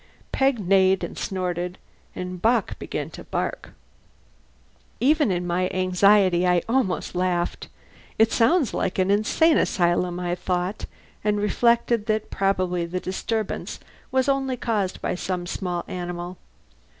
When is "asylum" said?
9.59-10.19